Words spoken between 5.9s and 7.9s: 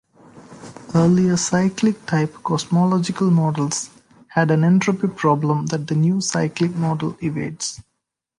new cyclic model evades.